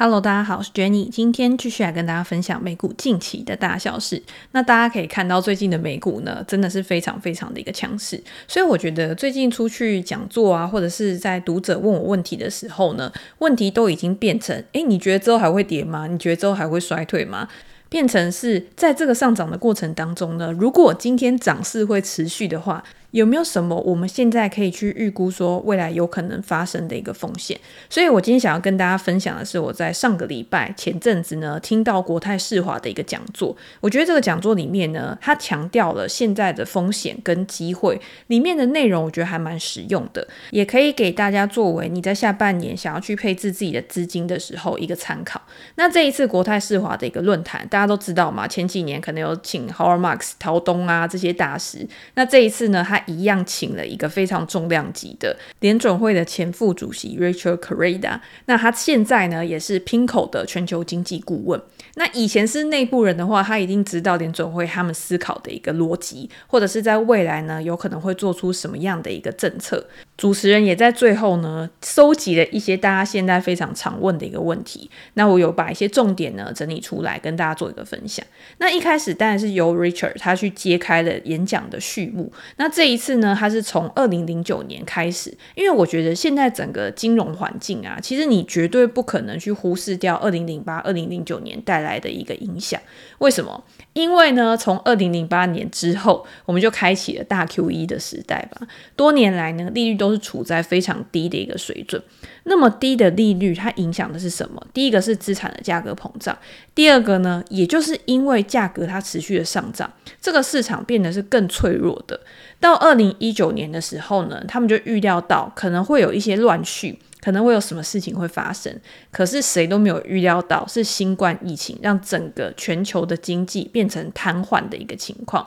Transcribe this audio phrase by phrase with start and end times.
[0.00, 4.22] Hello，大家好，我是 Jenny，今天继续来跟大家分享美股近期的大小事。
[4.52, 8.22] 那大家可以看到，最近的美股呢，真的是非常非常的一个强势。
[8.46, 16.06] 所以我觉得最近出去讲座啊，或者是在读者问我问题的时候呢，问题都已经变成：诶，你觉得之后还会跌吗？
[16.06, 17.48] 你觉得之后还会衰退吗？
[17.88, 22.84] 变成是在这个上涨的过程当中呢，如果今天涨势会持续的话。
[23.12, 27.58] 有没有什么我们现在可以去预估说未来有可能发生的一个风险？
[27.88, 33.56] 所以我今天想要跟大家分享的是我在上个礼拜前阵子呢听到国泰世华的一个讲座。
[33.80, 45.40] 我觉得这个讲座里面呢，它强调了现在的风险跟机会，里面的内容我觉得还蛮实用的，也可以给大家作为你在下半年想要去配置自己的资金的时候一个参考。
[45.76, 61.60] 那这一次国泰世华的一个论坛，大家都知道嘛，前几年可能有请 Howard Marks、陶东啊这些大师，那这一次呢，他一样请了一个非常重量级的联准会的前副主席 Rachel Correda，那他现在呢也是 pinco 的全球经济顾问。
[61.94, 69.84] 那以前是内部人的话，他一定知道联准会他们思考的一个逻辑，或者是在未来呢有可能会做出什么样的一个政策。
[70.18, 74.90] 主持人也在最后呢收集了一些大家现在非常常问的一个问题。
[75.14, 78.26] 那我有把一些重点呢整理出来跟大家做一个分享。
[78.58, 82.32] 那一开始当然是由 Richard 他去揭开了演讲的序幕。
[82.56, 92.80] 那这一次呢，他是从二零零九年开始，因为我觉得现在整个金融环境啊，其实你绝对不可能去忽视掉二零零八、二零零九年带来的一个影响。
[93.18, 93.62] 为什么？
[93.92, 98.66] 因为呢，从二零零八年之后，我们就开启了大 QE 的时代吧。
[98.96, 102.02] 多年来呢，利率都都是处在非常低的一个水准。
[102.44, 104.66] 那么低的利率，它影响的是什么？
[104.72, 106.36] 第一个是资产的价格膨胀，
[106.74, 112.18] 第二个呢，也就是因为价格它持续的上涨，这个市场变得是更脆弱的。
[112.58, 118.74] 到二零一九年的时候呢，他们就预料到可能会有一些乱序，可能会有什么事情会发生。
[119.12, 125.46] 可是谁都没有预料到是新冠疫情让整个全球的经济变成瘫痪的一个情况。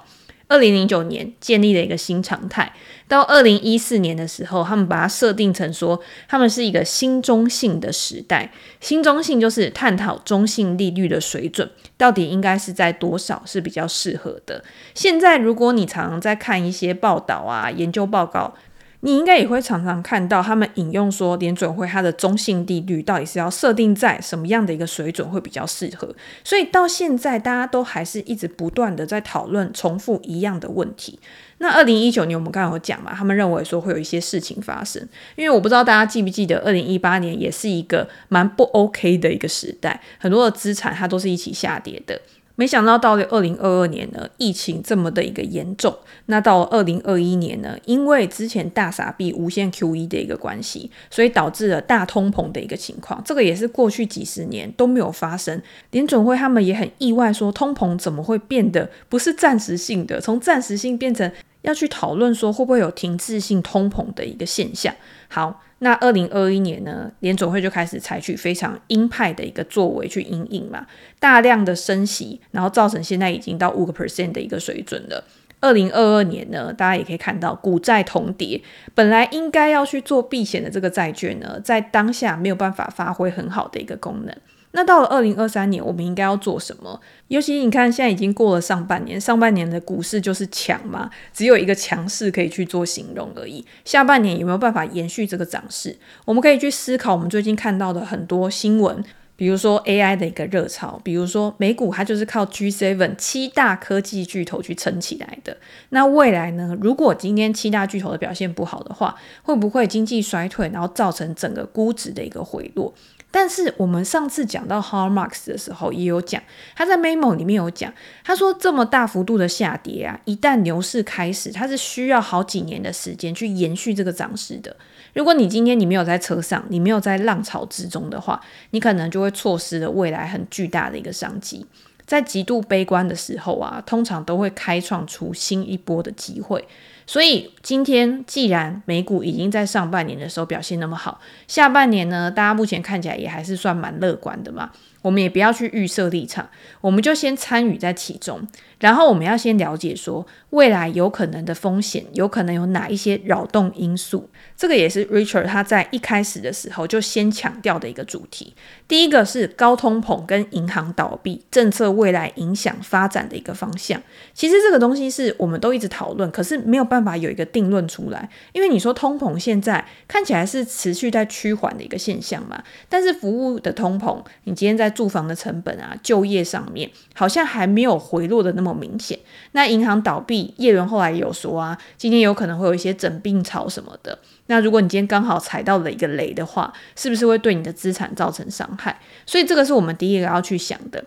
[0.51, 2.73] 二零零九年建立了一个新常态，
[3.07, 8.51] 到二零一四年的时候，他们把它设定成说，他们是一个新中性的时代。
[8.81, 14.61] 新中性就是探讨中性利率的水准到底应该是在多少是比较适合的。
[14.94, 18.53] 现在如果你常常在看一些报道啊、研究报告。
[19.01, 26.16] 你应该也会常常看到他们引用说，联准会它的中性利率到底是要设定在什么样的一个水准会比较适合。
[26.44, 31.19] 所以到现在，大家都还是一直不断的在讨论重复一样的问题。
[31.57, 35.01] 那二零一九年我们刚刚有讲嘛，他们认为说会有一些事情发生，
[35.35, 42.22] 因为我不知道大家记不记得，二零一八年也是一个蛮不 OK 的一个时代，很多的资产它都是一起下跌的。
[42.61, 45.91] 没想到到了二零二二年呢，疫情这么的一个严重。
[46.27, 53.19] 那到了二零二一年呢，因为之前大傻币无限 QE 的一个关系，所以导致了大通膨的一个情况。
[53.25, 55.59] 这个也是过去几十年都没有发生。
[55.89, 61.31] 联准会他们也很意外，说通膨怎么会变得不是暂时性的，从暂时性变成
[61.63, 64.93] 要去讨论说会不会有停滞性通膨的一个现象。
[65.28, 65.63] 好。
[65.84, 70.86] 那二零二一年呢，联总会就开始采取非常鹰派的一个作为去引领嘛，
[71.19, 75.24] 大量的升息，然后造成现在已经到五个 percent 的一个水准了。
[75.59, 78.62] 二零二二年呢，大家也可以看到股债同跌，
[78.94, 84.36] 本来应该要去做避险的这个债券呢，在当下没有办法发挥很好的一个功能。
[84.74, 87.00] 那到了二零二三年，我们应该要做什么？
[87.28, 93.66] 尤其你看，现在已经过了上半年，上半年的股市就是强嘛，只有一个强势可以去做形容而已。
[93.84, 95.98] 下半年有没有办法延续这个涨势？
[96.26, 99.04] 我们可以去思考我们最近看到的很多新闻，
[99.36, 105.58] 比如说 AI 的一个热潮，比如说美股它就是靠 G7 七大科技巨头去撑起来的。
[105.90, 106.78] 那未来呢？
[106.80, 112.94] 如果今天七大巨头的表现不好的话，会不会经济衰退，然后造成整个估值的一个回落？
[113.34, 116.44] 但是我们上次讲到 Howard Marks 的时候，也有讲，
[116.75, 117.92] 他在 memo 里面有讲，
[118.25, 124.76] 他说这么大幅度的下跌啊，一旦牛市开始，它是需要好几年的时间去延续这个涨势的。
[125.14, 128.41] 如果你今天你没有在车上，你没有在浪潮之中的话，
[128.72, 131.66] 你可能就会错失了未来很巨大的一个商机。
[132.05, 136.67] 在极度悲观的时候啊，通常都会开创出新一波的机会。
[137.11, 144.72] 所以今天既然美股已经在上半年的时候表现那么好，下半年呢，大家目前看起来也还是算蛮乐观的嘛。
[145.02, 146.50] 我们也不要去预设立场，
[146.82, 148.48] 我们就先参与在其中。
[148.80, 154.28] 然后我们要先了解说，未来有可能的风险，有可能有哪一些扰动因素。
[154.58, 158.56] 这个也是 Richard 他在一开始的时候就先强调的一个主题。
[158.88, 164.02] 第一个是高通膨跟银行倒闭政策未来影响发展的一个方向。
[164.34, 168.28] 其实这个东西是我们都一直讨论，可是没有办法有一个定论出来。
[168.52, 178.72] 因为你说通膨现在看起来是持续在趋缓的一个现象嘛，但是服务的通膨，你今天在住房的成本啊、就业上面，好像还没有回落的那么。
[178.82, 179.20] 明显，
[179.52, 184.17] 那银行倒闭，叶伦后来也有说啊，今天有可能会有一些整病潮什么的。
[184.47, 188.99] 那如果你今天刚好踩到了一个雷的话，是不是会对你的资产造成伤害？
[189.28, 191.05] 所以这个是我们第一个要去想的。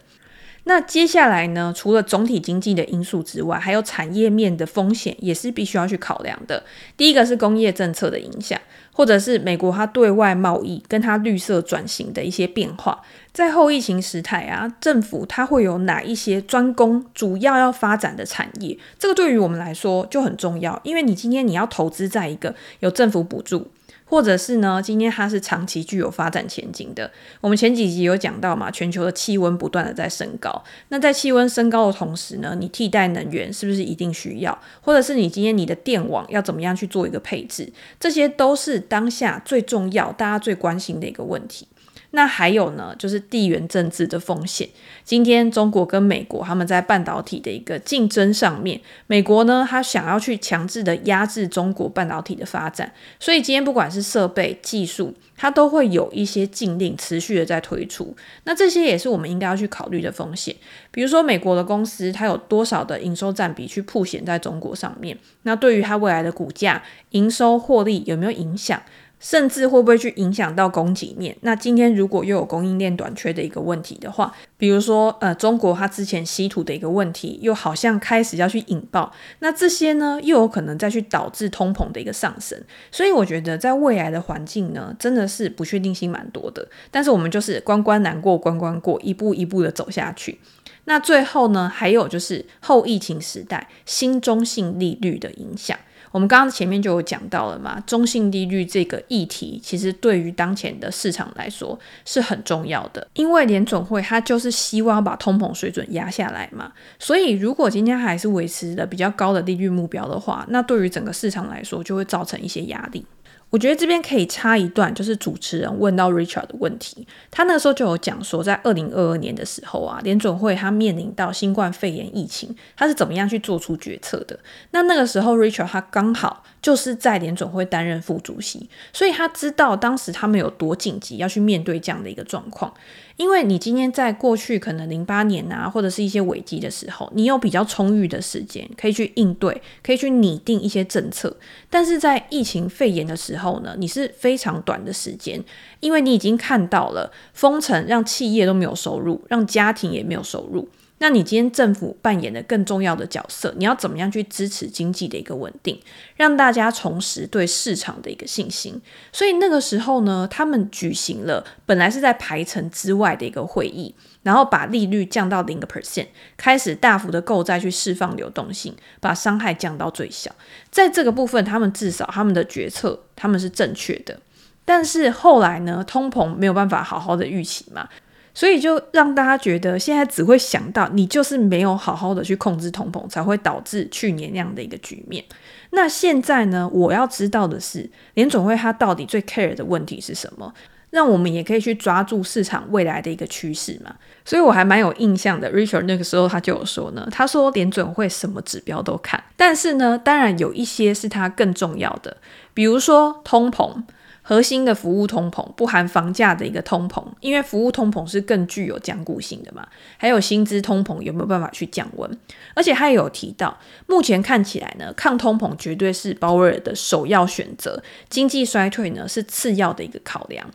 [0.65, 6.65] 那接下来呢，除了总体经济的因素之外，还有产业面的风险也是必须要去考量的。
[6.97, 8.61] 第一个是工业政策的影响。
[8.97, 13.03] 或者是美国它对外贸易跟它绿色转型的一些变化，
[13.33, 18.79] 在后疫情时代啊，政府它会有哪一些专攻主要要发展的产业？
[18.97, 23.67] 这个对于我们来说就很重要，因为你今天你要投资在一个有政府补助。
[24.05, 27.11] 或者是呢，今天它是长期具有发展前景的。
[27.41, 30.63] 我们前几集有讲到嘛，全球的气温不断的在升高。
[30.89, 34.57] 那在气温升高的同时呢，你替代能源是不是一定需要？
[34.81, 37.73] 或者是你今天你的电网要怎么样去做一个配置？
[37.99, 41.67] 这些都是当下最重要、大家最关心的一个问题。
[42.15, 44.69] 那还有呢，就是地缘政治的风险。
[45.03, 58.17] 今天中国跟美国他们在半导体的一个竞争上面，美国呢，他想要去强制的压制中国半导体的发展，所以今天不管是设备技术，它都会有一些禁令持续的在推出。
[58.45, 60.55] 那这些也是我们应该要去考虑的风险。
[60.93, 65.19] 比如说美国的公司，它有多少的营收占比去铺显在中国上面？
[65.43, 68.81] 那对于它未来的股价、营收、获利有没有影响？
[69.25, 71.35] 甚至会不会去影响到供给面？
[71.41, 82.63] 那今天如果又有供应链短缺的一个问题的话，比如说呃，中国它之前稀土的一个问题，又好像开始要去引爆，那这些呢又有可能再去导致通膨的一个上升。
[82.93, 86.69] 所以我觉得在未来的环境呢，真的是不确定性蛮多的。
[86.91, 90.39] 但是我们就是关关难过关关过，一步一步的走下去。
[90.85, 95.79] 那最后呢，还有就是后疫情时代新中性利率的影响。
[96.15, 106.71] 我们刚刚前面就有讲到了嘛，中性利率这个议题，其实对于当前的市场来说是很重要的，因为联总会它就是希望把通膨水准压下来嘛，
[107.01, 113.05] 所以如果今天还是维持的比较高的利率目标的话，那对于整个市场来说就会造成一些压力。
[113.51, 124.39] 我觉得这边可以插一段，就是主持人问到 Richard 的问题，他那个时候就有讲说，在二零二二年的时候啊，联准会他面临到新冠肺炎疫情，他是怎么样去做出决策的？
[124.73, 132.75] 那那个时候 Richard 他刚好就是在联准会担任副主席，所以他知道当时他们有多紧急要去面对这样的一个状况。
[133.17, 141.37] 因为你今天在过去可能零八年啊，或者是一些危机的时候，你有比较充裕的时间可以去应对，可以去拟定一些政策。
[141.71, 145.43] 但是在疫情肺炎的时候后呢，你是非常短的时间，
[145.81, 150.69] 因为你已经看到了封城让企业都没有收入，让家庭也没有收入。
[150.99, 155.79] 那你今天政府扮演的更重要的角色，你要怎么样去支持经济的一个稳定，
[156.17, 158.81] 让大家重拾对市场的一个信心？
[159.13, 170.35] 所以那个时候呢，他们举行了本来是在排程之外的一个会议，然后把利率降到零个 percent，开始大幅的购债去释放流动性，把伤害降到最小。
[170.73, 174.19] 在这个部分，他们至少他们的决策他们是正确的。
[174.65, 177.89] 但是后来呢，通膨没有办法好好的预期嘛。
[178.37, 185.25] 所以就让大家觉得，现在只会想到你就是没有好好的去控制通膨，才会导致去年那样的一个局面。
[185.71, 190.53] 那现在呢，我要知道的是，联总会它到底最 care 的问题是什么？
[190.95, 193.93] 让我们也可以去抓住市场未来的一个趋势嘛。
[194.25, 202.17] 所以我还蛮有印象的，Richard 那个时候他就有说呢，他说联准会什么指标都看，但是呢，当然有一些是他更重要的，
[202.55, 203.83] 比如说通膨。
[204.27, 209.69] 核心的服务通膨不含房价的一个通膨，因为服务通膨是更具有僵固性的嘛。
[209.99, 212.19] 还有薪资通膨有没有办法去降温？
[212.55, 220.49] 而且他也有提到，目前看起来呢，抗通膨绝对是鲍威尔的首要选择，经济衰退呢是次要的一个考量。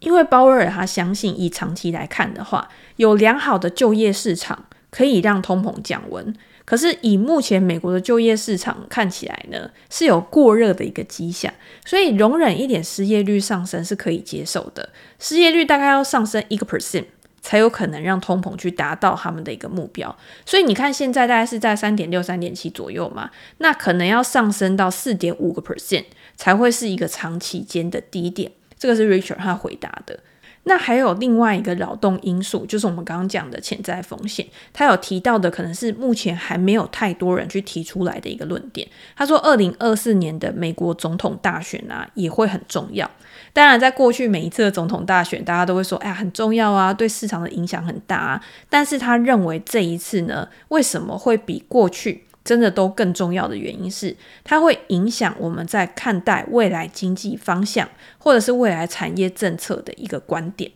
[0.00, 6.34] 因为鲍威尔他相信，以长期来看的话，有良好的就业市场可以让通膨降温。
[6.64, 11.50] 可是以目前美国的就业市场看起来呢，是有过热的一个迹象，
[11.86, 14.90] 所以容忍一点失业率上升是可以接受的。
[15.18, 17.06] 失业率大概要上升一个 percent
[17.40, 20.14] 才有可能让通膨去达到他们的一个目标。
[20.44, 26.04] 所以你看现在大概是在三点六、三点七左右嘛，那可能要上升到四点五个 percent
[26.36, 28.52] 才会是一个长期间的低点。
[28.78, 30.18] 这个是 Richard 他回答的。
[30.64, 34.46] 那还有另外一个扰动因素，就是我们刚刚讲的潜在风险。
[34.74, 38.86] 他有提到的，可能是目前还没有太多人去提出来的一个论点。
[39.16, 43.10] 他说，二零二四年的美国总统大选啊，也会很重要。
[43.54, 48.44] 当然，在过去每一次的总统大选，大家都会说，哎呀，很重要啊，对市场的影响很大啊。
[48.68, 60.70] 但是他认为这一次呢，为什么会比过去真的都更重要的原因是，它会影响我们在看待未来经济方向，或者是未来产业政策的一个观点。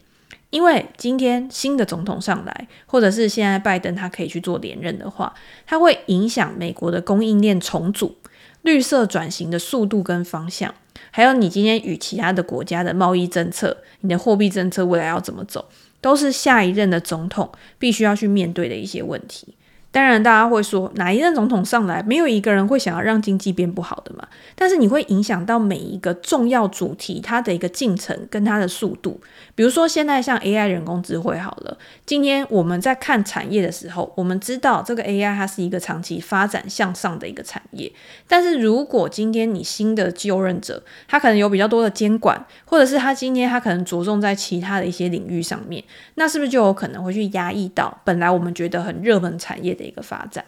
[0.51, 5.33] 因为今天新的总统上来，或者是现在拜登他可以去做连任的话，
[5.67, 8.17] 它会影响美国的供应链重组、
[8.61, 10.75] 绿色转型的速度跟方向，
[11.11, 15.67] 还有你今天与其他的国家的贸易政策、你的货币政策未来要怎么走，
[16.03, 19.55] 都是下一任的总统必须要去面对的一些问题。
[19.93, 24.27] 当然，大家会说哪一任总统上来，没有一个人会想要让经济变不好的嘛。
[24.57, 29.21] 但是你会影响到每一个重要主题它的一个进程跟它的速度。
[29.55, 37.93] 比如说现在像 AI 人工智慧好了，今天我们在看产业的时候，我们知道这个 AI 它是一个长期发展向上的一个产业。
[38.27, 45.85] 但是如果今天你新的就任者，他可能有比较多的监管，或者是他今天他可能着重在其他的一些领域上面，
[46.15, 50.45] 那是不是就有可能会去压抑到本来我们觉得很热门产业的一个发展，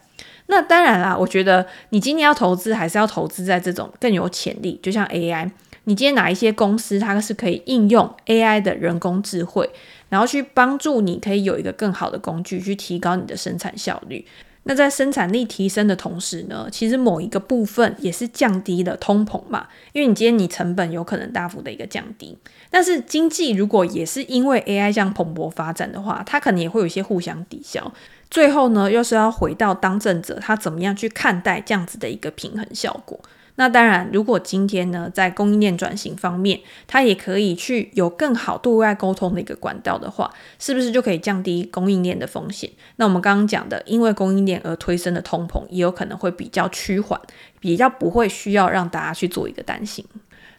[0.46, 5.50] 那当然啦，我觉得你今天要投资，还是要投资在这种更有潜力，就像 AI。
[5.86, 9.68] 你今天哪一些公司，它是可以应用 AI 的人工智慧，
[10.08, 14.24] 然后去帮助你，可以有一个更好的工具去提高你的生产效率。
[14.66, 22.38] 那在生产力提升的同时呢，其实某一个部分也是降低了通膨嘛，因为你今天你成本有可能大幅的一个降低。
[22.70, 27.92] 但是经济如果也是因为 AI 这样蓬勃发展的话，它可能也会有一些互相抵消。
[28.34, 33.16] 最后呢，又是要回到当政者他怎么样去看待这样子的一个平衡效果。
[33.54, 42.68] 那当然，如果今天呢，在供应链转型方面，它也可以去有更好对外沟通的一个管道的话，是不是就可以降低供应链的风险？
[42.96, 47.20] 那我们刚刚讲的，因为供应链而推升的通膨，也有可能会比较趋缓，
[47.60, 50.04] 比较不会需要让大家去做一个担心。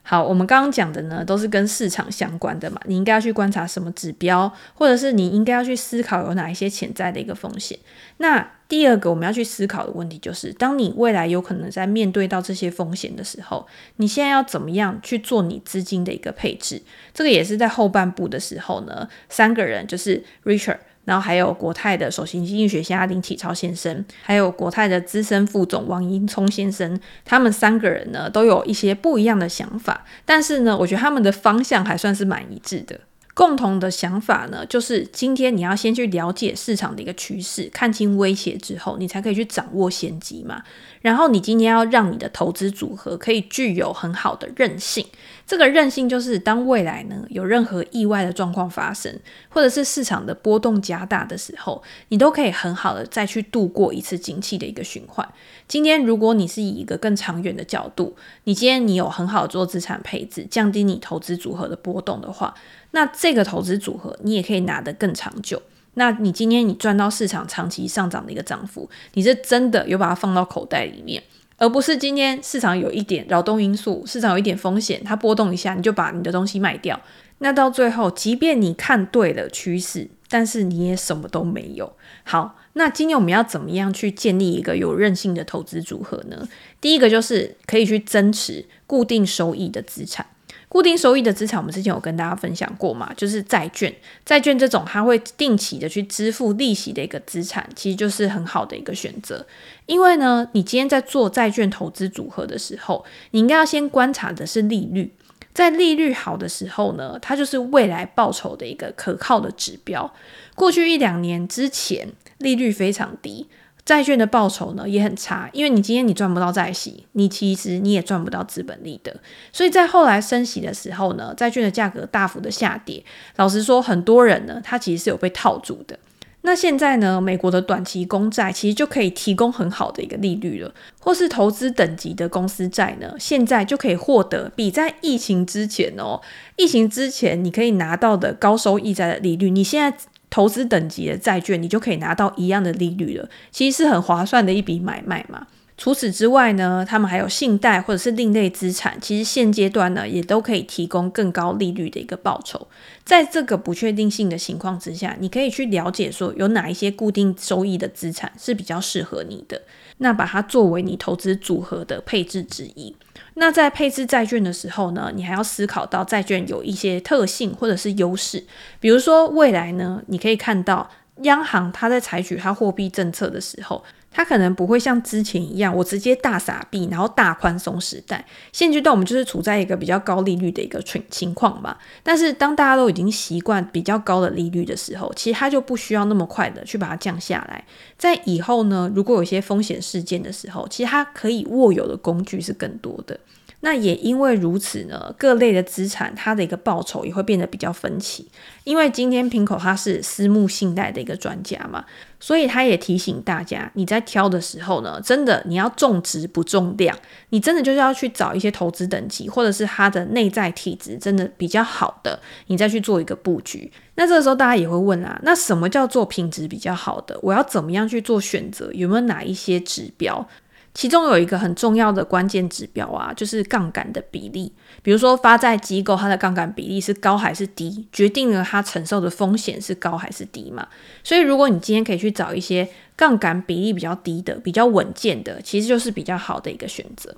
[0.07, 2.79] 好，我们刚刚讲的呢，都是跟市场相关的嘛。
[2.85, 7.79] 你应该要去观察什么指标，或者是你应该要去思考有哪一些潜在的一个风险。
[8.17, 16.83] 那第二个我们要去思考的问题就是，当你未来有可能在面对到这些风险的时候，你现在要怎么样去做你资金的一个配置？
[17.11, 20.77] 这个也是在后半部的时候呢，三个人就是 Richard。
[21.05, 32.99] 然后还有国泰的首席经济学家林启超先生，还有国泰的资深副总王英聪先生，他们三个人呢都有一些不一样的想法，但是呢，我觉得他们的方向还算是蛮一致的。
[33.33, 40.63] 共同的想法呢，就是今天你要先去了解市场的一个趋势，看清威胁之后，你才可以去掌握先机嘛。
[41.01, 45.05] 然后你今天要让你的投资组合可以具有很好的韧性，
[45.47, 49.13] 这个韧性就是当未来呢有任何意外的状况发生，
[49.49, 55.27] 或者是市场的波动加大的时候，你都可以很好的再去度过一次景气的一个循环。
[55.67, 62.55] 今天如果你是以一个更长远的角度，你今天你有很好做资产配置，降低你投资组合的波动的话。
[62.91, 65.61] 那这个投资组合，你也可以拿得更长久。
[65.93, 71.21] 那你今天你赚到市场长期上涨的一个涨幅，你是真的有把它放到口袋里面，
[71.57, 76.99] 而不是今天市场有一点扰动因素，市场有一点风险，它波动一下你就把你的东西卖掉。
[77.39, 81.93] 那到最后，即便你看对了趋势，但是你也什么都没有。
[82.23, 86.47] 好，那今天我们要怎么样去建立一个有韧性的投资组合呢？
[86.79, 90.25] 第一个就是可以去增持固定收益的资产。
[90.67, 93.93] 固定收益的资产，我们之前有跟大家分享过嘛，就是债券。
[94.25, 99.45] 债券这种它会定期的去支付利息的一个资产，其实就是很好的一个选择。
[99.85, 105.13] 因为呢，你今天在做债券投资组合的时候，你应该要先观察的是利率。
[105.53, 110.13] 在利率好的时候呢，它就是未来报酬的一个可靠的指标。
[110.53, 113.47] 过去一两年之前，利率非常低。
[113.85, 119.15] 债券的报酬呢也很差，因为你今天你赚不到债息，你其实你也赚不到资本利得，
[119.53, 123.03] 所以在后来升息的时候呢，债券的价格大幅的下跌。
[123.35, 125.99] 老实说，很多人呢他其实是有被套住的。
[126.41, 136.19] 那现在呢，美国的短期公债其实就可以提供很好的一个利率了，或是投资等级的公司债呢，现在就可以获得比在疫情之前哦，
[136.55, 139.95] 疫情之前你可以拿到的高收益债的利率，你现在。
[140.29, 145.47] 投资等级的债券，你就可以拿到一样的利率了，其实是很划算的一笔买卖嘛。
[145.77, 152.65] 除此之外呢，他们还有信贷或者是另类资产，其实现阶段呢也都可以提供更高利率的一个报酬。
[153.03, 159.61] 在这个不确定性的情况之下，你可以去了解说有哪一些固定收益的资产是比较适合你的。
[159.97, 162.95] 那把它作为你投资组合的配置之一。
[163.35, 168.45] 那在配置债券的时候呢，你还要思考到债券有一些特性或者是优势，
[168.79, 170.89] 比如说未来呢，你可以看到
[171.23, 173.83] 央行它在采取它货币政策的时候。
[174.15, 178.25] 它可能不会像之前一样，我直接大傻币，然后大宽松时代。
[178.53, 181.75] 现阶段我们就是处在一个比较高利率的一个情情况嘛。
[182.01, 187.61] 但是当大家都已经习惯比较高的利率的时候，其实它就不需要那么快的去把它降下来。
[187.97, 193.19] 在以后呢，如果有一些风险事件的时候，其实它可以握有的工具是更多的。
[193.65, 198.29] 那也因为如此呢，各类的资产它的一个报酬也会变得比较分歧。
[198.63, 201.83] 因为今天平口他是私募信贷的一个专家嘛，
[202.19, 206.95] 所以他也提醒大家，你在挑的时候呢，真的你要重质不重量，
[207.29, 213.71] 你真的就是要去找一些投资等级或者是它的内在体质真的比较好的，你再去做一个布局。
[213.95, 217.17] 那这个时候大家也会问啊，那什么叫做品质比较好的？
[217.23, 218.71] 我要怎么样去做选择？
[218.73, 220.27] 有没有哪一些指标？
[220.75, 224.51] 其中有一个很重要的关键指标啊，就是杠杆的比例。
[224.83, 230.67] 比如说发债机构它的杠杆比例是高还是低，决定了它承受的风险是高还是低嘛。
[231.01, 237.15] 所以如果你今天可以去找一些杠杆比例比较低的、比较稳健的，其实就是比较好的一个选择。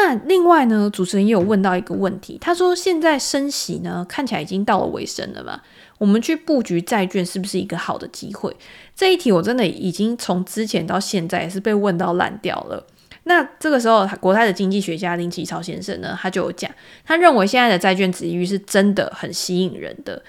[0.00, 5.60] 那另外呢，主持人也有问到一个问题，他说现在升息呢看起来已经到了尾声了嘛，
[5.98, 8.54] 我们去布局债券是不是一个好的机会？
[8.94, 12.86] 这一题我真的已经从之前到现在也是被问到烂掉了。
[13.24, 16.70] 那这个时候，国泰的经济学家林启超先生呢，他就有讲，
[17.04, 20.22] 他认为现在的债券值域是真的很吸引人的。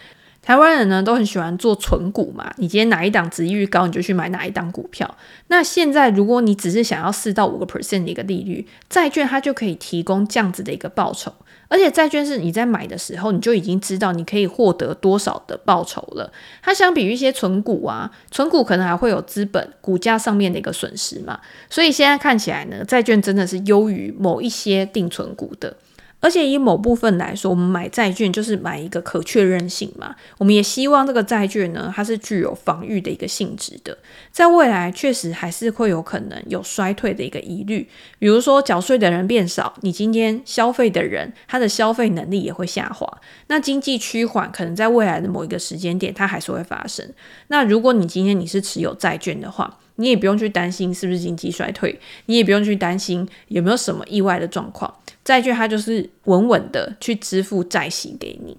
[0.50, 5.16] 台湾人呢都很喜欢做存股嘛，你今天哪一档值利率高，你就去买哪一档股票。
[5.46, 11.32] 那现在如果你只是想要四到五个 percent 的一个利率，债券它就可以提供这样子的一个报酬。
[11.68, 16.34] 而且债券是你在买的时候，你就已经知道你可以获得多少的报酬了。
[16.64, 21.40] 它相比于一些存股啊，存股可能还会有资本股价上面的一个损失嘛。
[21.70, 25.76] 所以现在看起来呢，债券真的是优于某一些定存股的。
[26.22, 30.16] 而且以某部分来说，我们买债券就是买一个可确认性嘛。
[30.38, 33.98] 我们也希望这个债券呢，它是具有防御的一个性质的。
[34.32, 43.08] 在未来确实还是会有可能有衰退的一个疑虑，比如说缴税的人变少，你今天消费的人他的消费能力也会下滑。
[43.48, 47.10] 那经济趋缓可能在未来的某一个时间点，它还是会发生。
[47.48, 54.92] 那如果你今天你是持有债券的话，你也不用去担心是不是经济衰退，你也不用去担心有没有什么意外的状况。
[55.24, 58.58] 债券它就是稳稳的去支付债息给你。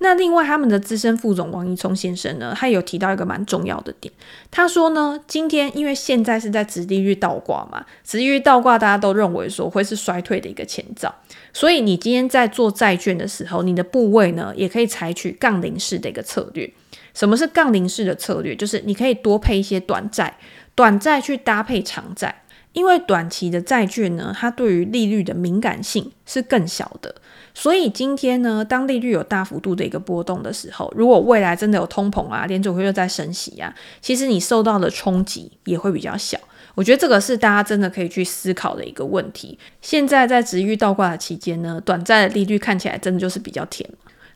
[0.00, 4.12] 那另外他们的资深副总王一聪先生呢，他有提到一个蛮重要的点。
[4.48, 11.12] 他说呢，今天因为现在是在殖利率倒挂嘛，殖利率倒挂大家都认为说会是衰退的一个前兆，
[11.52, 16.72] 所以你今天在做债券的时候，你的部位呢也可以采取杠铃式的一个策略。
[17.12, 18.54] 什么是杠铃式的策略？
[18.54, 20.38] 就是你可以多配一些短债，
[20.78, 22.42] 短债去搭配长债。
[22.72, 27.12] 因为短期的债券呢，它对于利率的敏感性是更小的，
[27.52, 36.38] 所以今天呢，当利率有大幅度的一个波动的时候，如果未来真的有通膨啊，联准会又在升息啊，其实你受到的冲击也会比较小。
[36.76, 39.58] 我觉得这个是大家真的可以去思考的一个问题。
[39.80, 43.88] 现在在殖利率倒挂的期间呢，短债的利率看起来真的就是比较甜。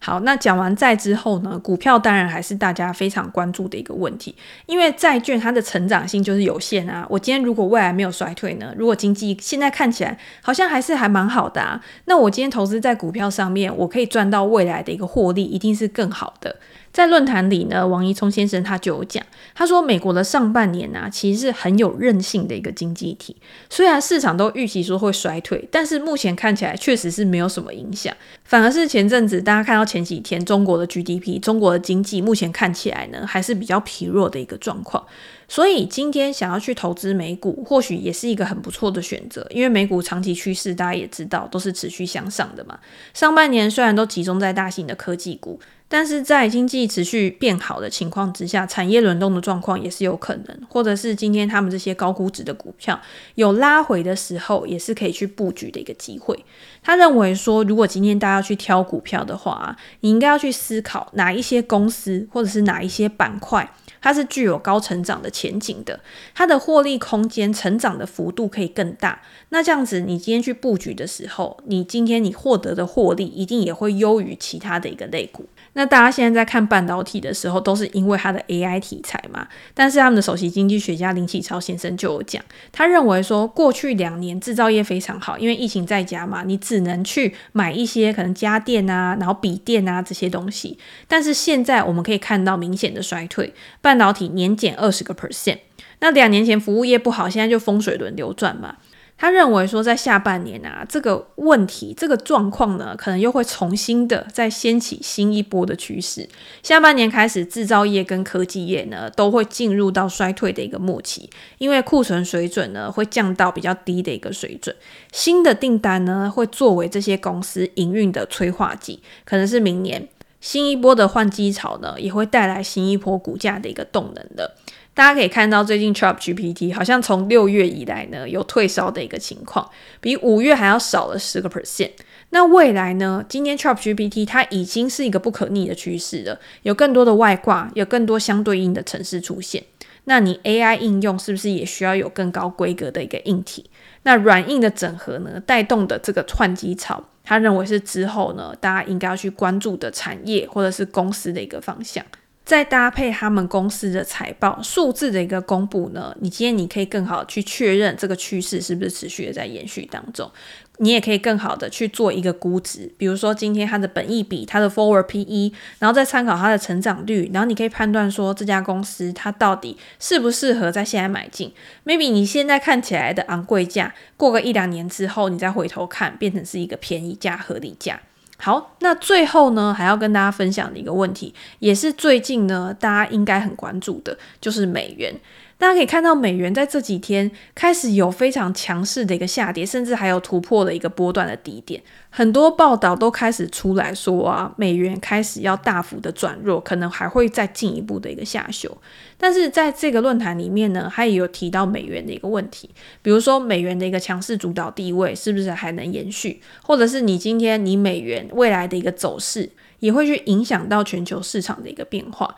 [0.05, 4.35] 好，那讲完债之后呢，股票当然还是大家非常关注的一个问题，
[4.67, 7.07] 因为债券它的成长性就是有限啊。
[7.09, 16.57] 我今天如果未来没有衰退呢，如果经济现在看起来好像还是还蛮好的啊，那我今天投资在股票上面，我可以赚到未来的一个获利，一定是更好的。
[16.93, 19.25] 在论坛里呢，王一聪先生他就有讲，
[19.55, 23.35] 他说美国的上半年啊，其实是很有韧性的一个经济体。
[23.71, 28.15] 虽然市场都预期说会衰退，但是目前看起来确实是没有什么影响。
[28.45, 35.03] 反而是前阵子大家看到前几天中国的 GDP，中国的经济目前看起来呢，还是比较疲弱的一个状况。
[35.49, 42.79] 所以今天想要去投资美股，或许也是一个很不错的选择，因为美股长期趋势大家也知道都是持续向上的嘛。
[43.15, 45.61] 上半年虽然都集中在大型的科技股，
[45.93, 52.99] 但是在经济持续变好的情况之下，产业轮动的状况也是有可能，或者是今天他们这些高估值的股票
[53.35, 56.47] 有拉回的时候，也是可以去布局的一个机会。
[56.83, 63.71] 他认为说，如果今天大家要去挑股票的话，你应该要去思考哪一些公司或者是哪一些板块。
[64.05, 66.01] 它是具有高成长的前景的，
[66.35, 69.23] 它的获利空间、成长的幅度可以更大。
[69.51, 75.47] 那这样子，你今天去布局的时候，你今天你获得的获利一定也会优于其他的一个类股。
[75.75, 79.49] 那大家现在在看半导体的时候，都是因为它的 AI 题材嘛。
[79.73, 90.79] 但是他们的首席经济学家林启超先生就有讲，他认为说，过去两年制造业非常好，因为疫情在家嘛，你只能去买一些可能家电啊，然后笔电啊这些东西。
[91.09, 95.59] 但是现在我们可以看到明显的衰退，半导体年减二十个 percent。
[96.01, 98.77] 那两年前服务业不好，现在就风水轮流转嘛。
[99.23, 106.29] 他认为说，在下半年啊，这个问题、这个状况呢，可能又会重新的再掀起新一波的趋势。
[106.61, 114.75] 下半年开始，制造业跟科技业呢，都会进入到衰退的一个末期，因为库存水准呢，会降到比较低的一个水准。
[115.13, 120.09] 新的订单呢，会作为这些公司营运的催化剂，可能是明年
[120.41, 124.57] 新一波的换机潮呢，也会带来新一波股价的一个动能的。
[124.95, 131.93] 大家可以看到，最近 ChatGPT 好像从六月以来呢，有退烧的一个情况，比五月还要少了十个 percent。
[132.31, 133.25] 那未来呢？
[133.29, 139.65] 今天 ChatGPT 它已经是一个不可逆的趋势了，有更多的外挂，有更多相对应的城市出现。
[140.05, 143.71] 那你 AI 应用是不是也需要有更高规格的一个硬体？
[144.03, 152.05] 那软硬的整合呢，带动的这个串机潮，他认为是之后呢，大家应该要去关注的产业或者是公司的一个方向。
[152.45, 160.31] 再搭配他们公司的财报数字的一个公布呢，你今天你可以更好去确认这个趋势是不是持续的在延续当中。
[160.79, 171.53] 你也可以更好的去做一个估值，比如说今天它的本益比、它的 forward PE，然后再参考它的成长率，然后你可以判断说这家公司它到底适不适合在现在买进。
[171.85, 178.01] Maybe 你现在看起来的昂贵价，过个一两年之后，你再回头看，变成是一个便宜价、合理价。
[178.45, 185.15] 好，那最后呢，还要跟大家分享的一个问题，也是最近呢，大家应该很关注的，就是美元。
[185.63, 191.81] 大家可以看到，美元在这几天开始有非常强势的一个下跌，甚至还有突破了一个波段的低点。
[192.11, 198.77] 很多报道都开始出来说啊，美元开始要大幅的转弱，可能还会再进一步的一个下修。
[199.17, 202.69] 但是在这个论坛里面呢，他也有提到美元的一个问题，
[203.01, 209.49] 比如说美元的一个强势主导地位是不是还能延续，或者是你今天你美元未来的一个走势
[209.79, 212.35] 也会去影响到全球市场的一个变化。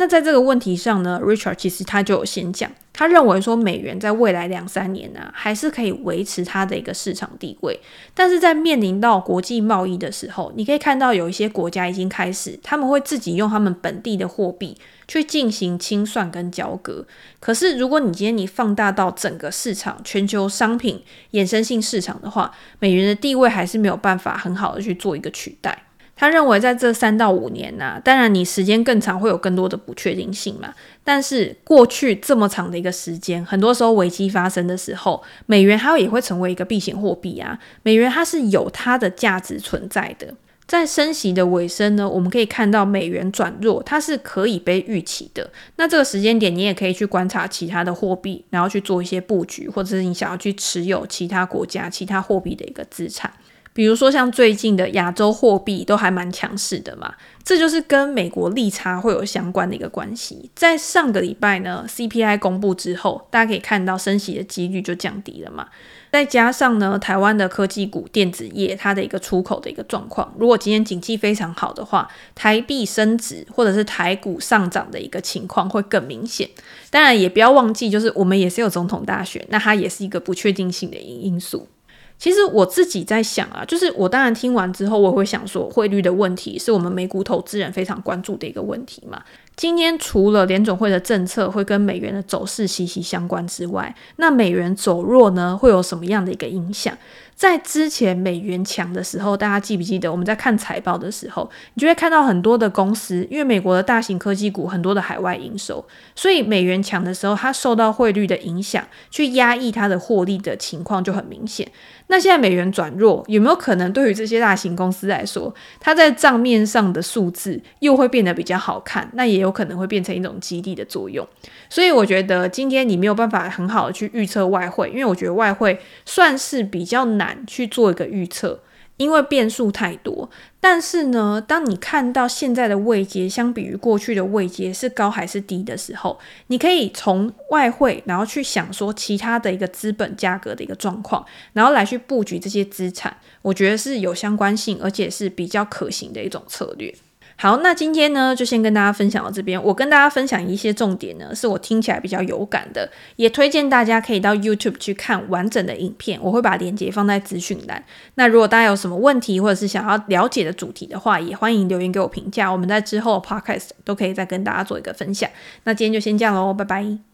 [0.00, 7.80] 那在这个问题上呢，Richard 其实他就有先讲，他认为说美元在未来两三年呢，还是可以维持它的一个市场地位，
[8.14, 14.76] 但是在面临到国际贸易的时候，你可以看到有一些国家已经开始，他们会自己用他们本地的货币
[15.08, 17.04] 去进行清算跟交割。
[17.40, 25.86] 可是如果你今天你放大到整个市场、全球商品衍生性市场的话，美元的地位还是没有办法很好的去做一个取代。
[26.20, 30.74] 他认为，在这三到五年呐、啊，当然你时间更长，会有更多的不确定性嘛。
[31.04, 37.56] 但是过去这么长的一个时间，很多时候危机发生的时候，美元它也会成为一个避险货币啊。
[37.84, 40.34] 美元它是有它的价值存在的。
[40.66, 45.48] 在升息的尾声呢，我们可以看到美元转弱，它是可以被预期的。
[45.76, 53.32] 那这个时间点，你也可以去观察其他的货币，然后去做一些布局，或者是你想要去持有其他国家其他货币的一个资产。
[53.78, 57.14] 比如说，像最近的亚洲货币都还蛮强势的嘛，
[57.44, 60.50] 这就是跟美国利差会有相关的一个关系。
[60.56, 65.68] 在上个礼拜呢，CPI 公布之后，大家可以看到升息的几率就降低了嘛。
[66.10, 76.50] 再加上呢，台湾的科技股、电子业它的一个出口的一个状况，如果今天景气非常好的话，台币升值或者是台股上涨的一个情况会更明显。
[76.90, 81.68] 当然，也不要忘记，就是我们也是有总统大选，那它也是一个不确定性的因素。
[82.18, 89.22] 其实我自己在想啊，就是我当然听完之后，我会想说，汇率的问题是我们美股投资人非常关注的一个问题嘛。
[89.58, 96.96] 今天除了联总会的政策会跟美元的走势息息相关之外，那美元走弱呢，会有什么样的一个影响？
[97.34, 105.84] 在之前美元强的时候，大家记不记得我们在看财报的时候，你就会看到很多的公司，因为美国的大型科技股很多的海外营收，
[106.16, 111.68] 所以美元强的时候，它受到汇率的影响，去压抑它的获利的情况就很明显。
[112.08, 119.08] 那现在美元转弱，有没有可能对于这些大型公司来说，它在账面上的数字又会变得比较好看？
[119.14, 121.26] 那也有有可能会变成一种激励的作用。
[121.68, 128.60] 所以我觉得今天你没有办法很好的去预测外汇，因为我觉得外汇算是比较难去做一个预测。
[128.98, 146.92] 因为变数太多，但是呢，当你看到现在的位阶相比于过去的位阶是高还是低的时候，你可以从外汇，然后去想说其他的一个资本价格的一个状况，然后来去布局这些资产，我觉得是有相关性，而且是比较可行的一种策略。
[147.40, 149.62] 好，那今天呢，就先跟大家分享到这边。
[149.62, 156.18] 我跟大家分享一些重点呢，是我听起来比较有感的，也推荐大家可以到 YouTube 去看完整的影片。
[156.20, 157.84] 我会把链接放在资讯栏。
[158.16, 162.50] 那如果大家有什么问题，或者是想要了解的主题的话，也欢迎留言给我评价。
[162.50, 165.30] 我们在之后的 Podcast 都可以再跟大家做一个分享。
[165.62, 167.07] 那今天就先这样喽，拜拜。